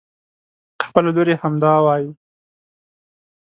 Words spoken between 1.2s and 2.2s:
يې هم همدا وايي.